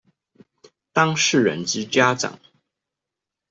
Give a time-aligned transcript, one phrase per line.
[0.93, 2.39] 當事人之家長